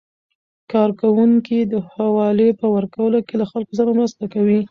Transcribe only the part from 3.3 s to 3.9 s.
له خلکو سره